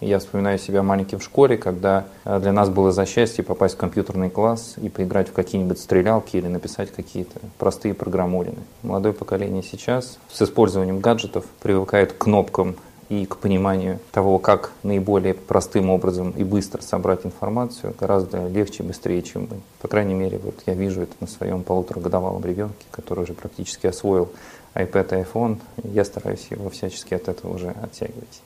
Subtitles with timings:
[0.00, 3.78] Я вспоминаю себя маленьким в школе, когда э, для нас было за счастье попасть в
[3.78, 8.58] компьютерный класс и поиграть в какие-нибудь стрелялки или написать какие-то простые программулины.
[8.82, 12.76] Молодое поколение сейчас с использованием гаджетов привыкает к кнопкам
[13.10, 18.86] и к пониманию того, как наиболее простым образом и быстро собрать информацию, гораздо легче, и
[18.86, 19.60] быстрее, чем мы.
[19.82, 24.30] По крайней мере, вот я вижу это на своем полуторагодовалом ребенке, который уже практически освоил
[24.74, 25.58] iPad и iPhone.
[25.82, 28.42] Я стараюсь его всячески от этого уже оттягивать.